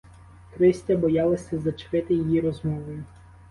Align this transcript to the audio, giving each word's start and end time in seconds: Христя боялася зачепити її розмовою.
Христя 0.51 0.97
боялася 0.97 1.59
зачепити 1.59 2.13
її 2.13 2.41
розмовою. 2.41 3.03